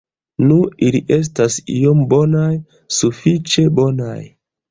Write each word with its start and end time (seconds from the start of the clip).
Nu, 0.43 0.55
ili 0.87 1.01
estas 1.17 1.57
iom 1.75 2.01
bonaj, 2.15 2.49
sufiĉe 3.01 3.67
bonaj. 3.81 4.19